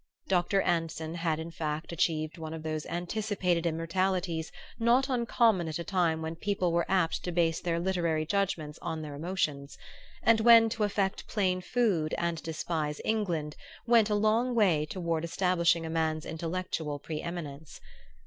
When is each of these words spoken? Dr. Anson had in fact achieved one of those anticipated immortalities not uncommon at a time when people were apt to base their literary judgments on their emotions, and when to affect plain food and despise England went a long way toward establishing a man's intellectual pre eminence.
Dr. 0.27 0.61
Anson 0.63 1.13
had 1.13 1.37
in 1.39 1.51
fact 1.51 1.91
achieved 1.91 2.39
one 2.39 2.55
of 2.55 2.63
those 2.63 2.87
anticipated 2.87 3.67
immortalities 3.67 4.51
not 4.79 5.09
uncommon 5.09 5.67
at 5.67 5.77
a 5.77 5.83
time 5.83 6.23
when 6.23 6.35
people 6.35 6.71
were 6.71 6.87
apt 6.89 7.23
to 7.23 7.31
base 7.31 7.59
their 7.61 7.79
literary 7.79 8.25
judgments 8.25 8.79
on 8.81 9.03
their 9.03 9.13
emotions, 9.13 9.77
and 10.23 10.39
when 10.39 10.69
to 10.69 10.85
affect 10.85 11.27
plain 11.27 11.61
food 11.61 12.15
and 12.17 12.41
despise 12.41 12.99
England 13.05 13.55
went 13.85 14.09
a 14.09 14.15
long 14.15 14.55
way 14.55 14.87
toward 14.87 15.23
establishing 15.23 15.85
a 15.85 15.89
man's 15.91 16.25
intellectual 16.25 16.97
pre 16.97 17.21
eminence. 17.21 17.79